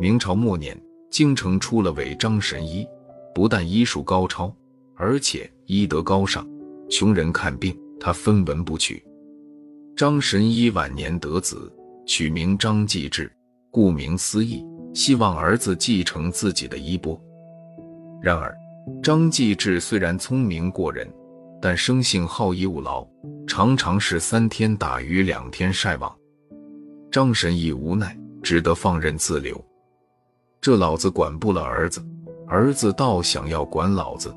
[0.00, 0.78] 明朝末年，
[1.10, 2.86] 京城出了位张神医，
[3.34, 4.54] 不但医术高超，
[4.96, 6.46] 而且医德高尚，
[6.90, 9.02] 穷人看病他分文不取。
[9.96, 11.72] 张神医晚年得子，
[12.06, 13.30] 取名张继志，
[13.70, 14.64] 顾名思义，
[14.94, 17.20] 希望儿子继承自己的衣钵。
[18.22, 18.54] 然而，
[19.02, 21.10] 张继志虽然聪明过人，
[21.60, 23.06] 但生性好逸恶劳，
[23.46, 26.14] 常常是三天打鱼两天晒网。
[27.10, 29.60] 张神医无奈，只得放任自流。
[30.60, 32.00] 这老子管不了儿子，
[32.46, 34.32] 儿子倒想要管老子。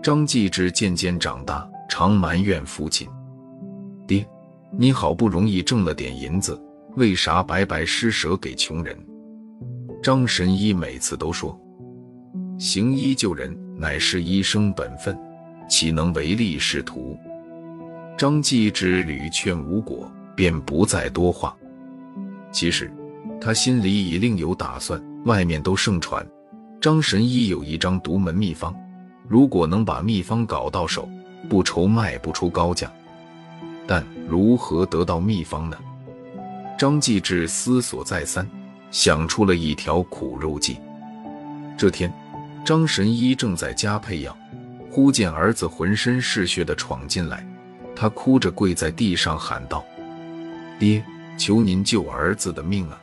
[0.00, 3.08] 张继之渐渐长大，常埋怨父亲
[4.06, 4.24] ：“爹，
[4.78, 6.56] 你好不容易挣了点银子，
[6.94, 8.96] 为啥白白施舍给穷人？”
[10.00, 11.58] 张神医每次都说
[12.60, 15.18] ：“行医救人乃是医生本分，
[15.68, 17.18] 岂能唯利是图？”
[18.16, 20.08] 张继之屡劝无果。
[20.36, 21.56] 便不再多话。
[22.52, 22.92] 其实，
[23.40, 25.02] 他心里已另有打算。
[25.24, 26.24] 外面都盛传，
[26.80, 28.72] 张神医有一张独门秘方，
[29.26, 31.08] 如果能把秘方搞到手，
[31.48, 32.88] 不愁卖不出高价。
[33.88, 35.76] 但如何得到秘方呢？
[36.78, 38.48] 张继志思索再三，
[38.92, 40.78] 想出了一条苦肉计。
[41.76, 42.12] 这天，
[42.64, 44.36] 张神医正在家配药，
[44.88, 47.44] 忽见儿子浑身是血的闯进来，
[47.96, 49.84] 他哭着跪在地上喊道。
[50.78, 51.02] 爹，
[51.38, 53.00] 求您救儿子的命啊！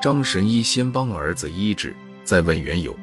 [0.00, 2.96] 张神医先帮儿子医治，再问缘由。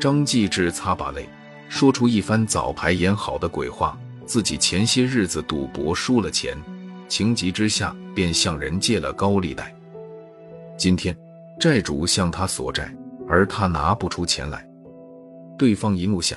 [0.00, 1.28] 张继志擦把泪，
[1.68, 6.56] 说出一番早排演好的鬼话：自己前些日子赌博输了钱，
[7.08, 9.74] 情急之下便向人借了高利贷。
[10.78, 11.16] 今天
[11.60, 12.94] 债主向他索债，
[13.28, 14.66] 而他拿不出钱来，
[15.58, 16.36] 对方一怒下，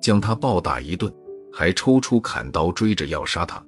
[0.00, 1.12] 将他暴打一顿，
[1.52, 3.62] 还抽出砍刀追着要杀他。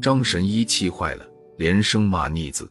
[0.00, 1.26] 张神医气坏了，
[1.58, 2.70] 连声骂逆子。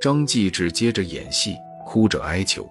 [0.00, 2.68] 张继志接着演戏，哭着哀求：“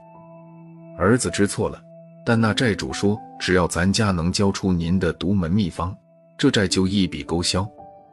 [1.00, 1.82] 儿子知错了，
[2.26, 5.96] 但那债主说，只要咱家能交出您的独门秘方，
[6.38, 7.66] 这债就一笔勾销；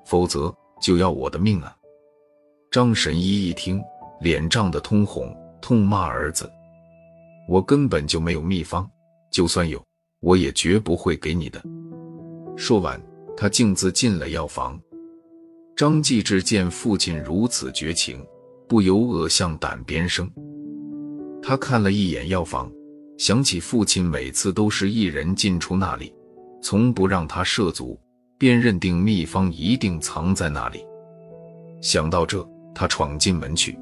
[0.05, 1.77] 否则就要我的命啊！”
[2.71, 3.82] 张神医一听，
[4.21, 6.49] 脸涨得通红，痛骂儿子
[7.49, 8.88] ：“我根本就没有秘方，
[9.32, 9.82] 就算有，
[10.21, 11.61] 我也绝不会给你的。”
[12.56, 13.00] 说完，
[13.37, 14.81] 他径自进了药房。
[15.81, 18.23] 张继志见父亲如此绝情，
[18.69, 20.31] 不由恶向胆边生。
[21.43, 22.71] 他看了一眼药房，
[23.17, 26.13] 想起父亲每次都是一人进出那里，
[26.63, 27.99] 从不让他涉足，
[28.37, 30.85] 便认定秘方一定藏在那里。
[31.81, 33.79] 想到这，他闯进门去。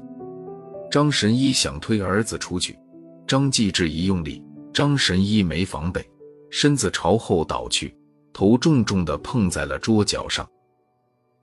[0.89, 2.79] 张神医想推儿子出去，
[3.27, 6.01] 张继志一用力，张神医没防备，
[6.49, 7.93] 身子朝后倒去，
[8.31, 10.49] 头重重地碰在了桌角上。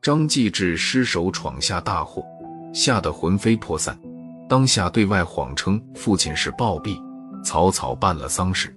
[0.06, 2.24] 张继志失手闯下大祸，
[2.72, 3.98] 吓得魂飞魄散，
[4.48, 6.96] 当下对外谎称父亲是暴毙，
[7.42, 8.72] 草草办了丧事。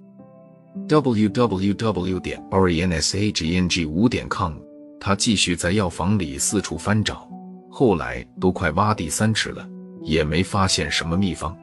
[0.88, 4.54] w w w 点 o r i n s h e n g 五点 com，
[4.98, 7.30] 他继续在药房里四处翻找，
[7.70, 9.64] 后来都快挖地三尺了，
[10.02, 11.56] 也没发现什么秘方。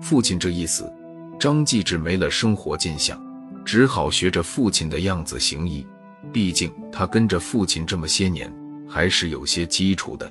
[0.00, 0.90] 父亲这一死，
[1.38, 3.22] 张继志没了生活进项，
[3.62, 5.86] 只好学着父亲的样子行医，
[6.32, 8.50] 毕竟他跟着父亲这么些年。
[8.90, 10.30] 还是有些基础的。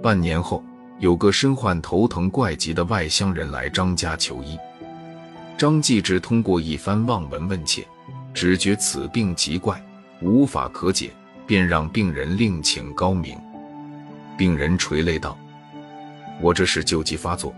[0.00, 0.62] 半年后，
[1.00, 4.56] 有个身患头疼怪疾的外乡人来张家求医。
[5.58, 7.84] 张继志通过一番望闻问切，
[8.32, 9.84] 只觉此病奇怪，
[10.22, 11.10] 无法可解，
[11.44, 13.36] 便让病人另请高明。
[14.38, 15.36] 病人垂泪道
[16.40, 17.52] ：“我这是旧疾发作。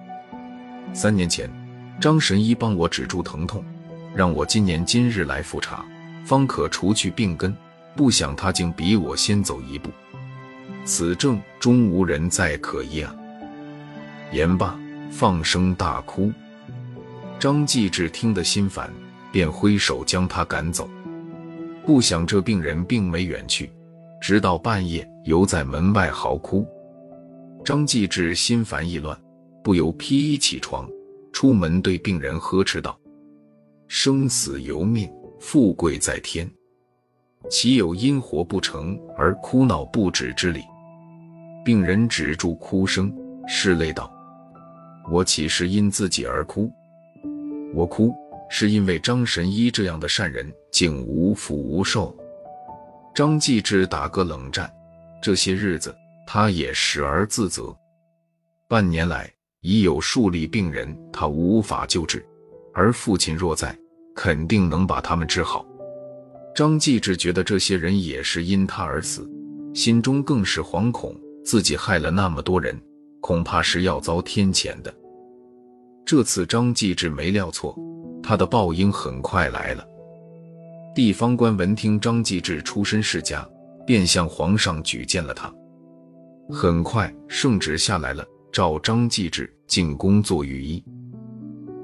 [0.95, 1.51] 三年前，
[2.01, 3.63] 张神医帮我止住疼痛，
[4.15, 5.85] 让我今年今日来复查，
[6.25, 7.55] 方可除去病根。”
[7.97, 9.91] 不想他竟比我先走一步，
[10.84, 13.15] 此症终无人再可医啊！
[14.32, 14.78] 言罢，
[15.10, 16.32] 放声大哭。
[17.38, 18.93] 张继志听得心烦，
[19.32, 20.88] 便挥手将他赶走。
[21.87, 23.71] 不想这病人并没远去，
[24.20, 26.66] 直到半夜犹在门外嚎哭。
[27.65, 29.19] 张继志心烦意乱，
[29.64, 30.88] 不由披衣起床，
[31.32, 32.99] 出门对病人呵斥道
[33.88, 35.08] ：“生死由命，
[35.41, 36.50] 富贵在天。”
[37.49, 40.62] 岂有因活不成而哭闹不止之理？
[41.64, 43.11] 病人止住哭声，
[43.49, 44.12] 拭泪道
[45.11, 46.70] ：“我岂是因自己而哭？
[47.75, 48.14] 我哭
[48.50, 52.14] 是因为张神医这样的善人竟无福无寿。”
[53.14, 54.70] 张继志打个冷战，
[55.23, 55.94] 这些日子
[56.26, 57.75] 他也时而自责。
[58.69, 59.31] 半年来
[59.61, 62.25] 已有数例病人他无法救治，
[62.75, 63.76] 而父亲若在，
[64.14, 65.64] 肯定能把他们治好。
[66.58, 69.31] 张继志觉得这些人也是因他而死，
[69.72, 71.14] 心中更是惶恐，
[71.44, 72.76] 自己害了那么多人，
[73.20, 74.93] 恐怕是要遭天谴的。
[76.05, 77.78] 这次张继志没料错，
[78.20, 79.87] 他的报应很快来了。
[80.96, 83.49] 地方官闻听张继志出身世家，
[83.87, 85.55] 便向皇上举荐了他。
[86.50, 90.82] 很快，圣旨下来了，召张继志进宫做御医。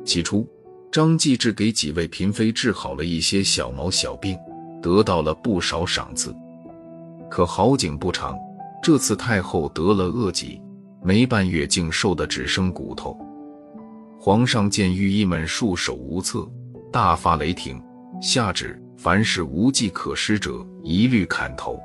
[0.04, 0.44] 起初，
[0.90, 4.36] 张继志给几位嫔妃治好了一些小毛小病，
[4.84, 6.36] 得到了不少赏赐。
[7.31, 8.36] 可好景不长，
[8.82, 10.60] 这次太后得了恶疾，
[11.02, 13.19] 没半月竟瘦得只剩骨头。
[14.20, 16.46] 皇上见御医们束手无策，
[16.92, 17.82] 大发雷霆，
[18.20, 21.81] 下旨凡是无计可施者，一律砍头。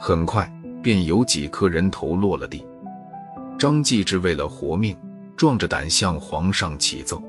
[0.00, 0.50] 很快。
[0.82, 2.66] 便有几颗人头落了地。
[3.56, 4.96] 张继志为了活命，
[5.36, 7.22] 壮着胆向皇上启奏：“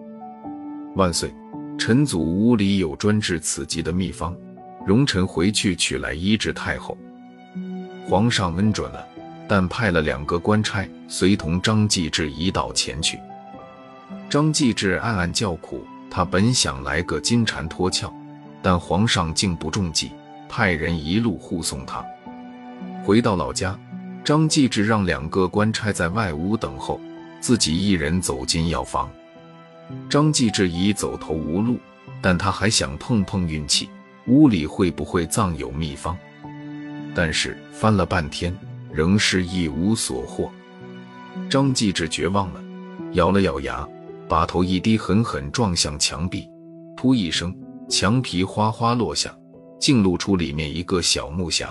[0.97, 1.31] 万岁，
[1.77, 4.35] 臣祖屋里有专治此疾的秘方，
[4.85, 6.97] 容臣回去取来医治太后。”
[8.07, 9.07] 皇上恩准了，
[9.47, 13.17] 但派了两个官差随同张继志一道前去。
[14.29, 18.11] 张继志暗暗叫苦，他本想来个金蝉脱壳，
[18.61, 20.11] 但皇上竟不中计，
[20.49, 22.03] 派人一路护送他。
[23.05, 23.77] 回到老家，
[24.23, 26.99] 张继志让两个官差在外屋等候，
[27.39, 29.09] 自己一人走进药房。
[30.09, 31.77] 张继志已走投无路，
[32.21, 33.89] 但他还想碰碰运气，
[34.27, 36.17] 屋里会不会藏有秘方？
[37.13, 38.55] 但是翻了半天，
[38.91, 40.49] 仍是一无所获。
[41.49, 42.63] 张继志绝望了，
[43.13, 43.87] 咬了咬牙，
[44.29, 46.47] 把头一低，狠狠撞向墙壁。
[46.95, 47.53] 噗一声，
[47.89, 49.35] 墙皮哗哗落下，
[49.79, 51.67] 竟露出里面一个小木匣。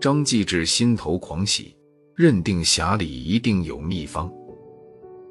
[0.00, 1.76] 张继志心头狂喜，
[2.16, 4.30] 认定匣里一定有秘方。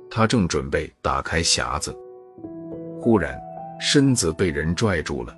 [0.09, 1.93] 他正准备打开匣子，
[3.01, 3.37] 忽然
[3.79, 5.35] 身子被人拽住了。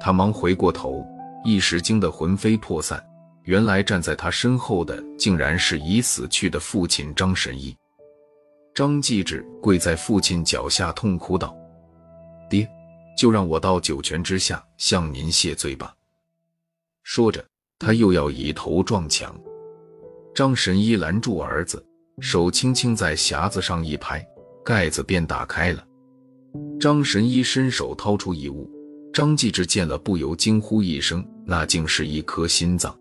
[0.00, 1.04] 他忙回过头，
[1.44, 3.04] 一时惊得魂飞魄散。
[3.44, 7.76] 原来站在他身后的，竟然是已死去的父亲张神医。
[8.74, 11.56] 张继志跪在父亲脚下，痛哭道
[12.50, 12.68] ：“爹，
[13.16, 15.94] 就让我到九泉之下向您谢罪吧。”
[17.02, 17.44] 说着。
[17.80, 19.32] 他又要以头撞墙，
[20.34, 21.80] 张神医拦住儿子，
[22.18, 24.20] 手轻轻在匣子上一拍，
[24.64, 25.86] 盖子便打开了。
[26.80, 28.68] 张神医伸手掏出一物，
[29.18, 32.96] 张继志见了不由惊呼一声：“那竟是一颗心脏！”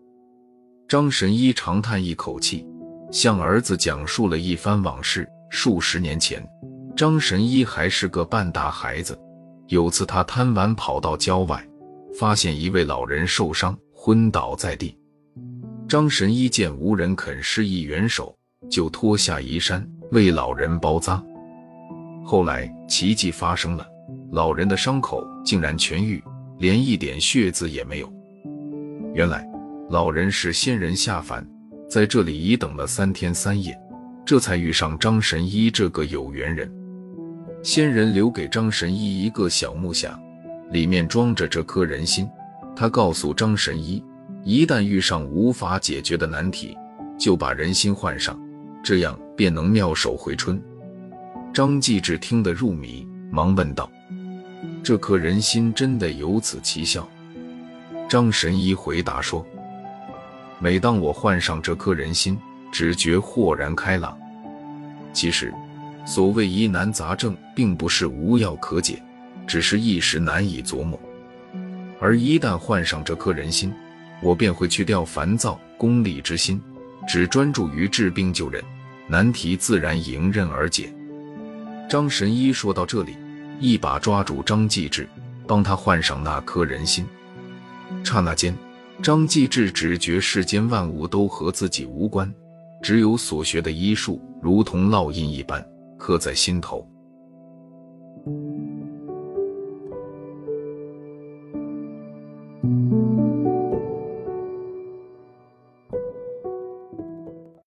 [0.90, 2.66] 张神医长叹一口气，
[3.12, 5.30] 向儿子讲述了一番往事。
[5.52, 6.44] 数十年前，
[6.96, 9.16] 张神医还是个半大孩子，
[9.68, 11.64] 有次他贪玩跑到郊外，
[12.18, 13.78] 发现一位老人受伤。
[13.94, 14.98] 昏倒在地，
[15.88, 18.36] 张神医见无人肯施以援手，
[18.72, 21.24] 就脱下衣衫为老人包扎。
[22.26, 23.88] 后来奇迹发生了，
[24.32, 26.22] 老人的伤口竟然痊愈，
[26.60, 28.12] 连一点血渍也没有。
[29.14, 29.48] 原来
[29.90, 31.48] 老人是仙人下凡，
[31.90, 33.78] 在这里已等了三天三夜，
[34.26, 36.70] 这才遇上张神医这个有缘人。
[37.64, 40.12] 仙人留给张神医一个小木匣，
[40.72, 42.28] 里面装着这颗人心。
[42.76, 44.04] 他告诉张神医，
[44.44, 46.78] 一旦遇上无法解决的难题，
[47.18, 48.40] 就把人心换上，
[48.84, 50.62] 这样便能妙手回春。
[51.52, 53.90] 张继志听得入迷，忙问道
[54.84, 57.08] ：“这颗人心真的有此奇效？”
[58.10, 59.46] 张神医回答说
[60.60, 62.38] ：“每当我换上这颗人心，
[62.72, 64.18] 只觉豁然开朗。
[65.12, 65.54] 其实，
[66.06, 69.02] 所谓疑难杂症，并不是无药可解，
[69.46, 71.00] 只是一时难以琢磨。”
[72.00, 73.74] 而一旦换上这颗人心，
[74.22, 76.62] 我便会去掉烦躁功利之心，
[77.08, 78.64] 只专注于治病救人，
[79.08, 80.94] 难题自然迎刃而解。
[81.90, 83.18] 张神医说到这里，
[83.60, 85.08] 一把抓住张继志，
[85.48, 87.06] 帮他换上那颗人心。
[88.04, 88.56] 刹那间，
[89.02, 92.32] 张继志只觉世间万物都和自己无关，
[92.84, 95.66] 只有所学的医术如同烙印一般
[95.98, 96.88] 刻在心头。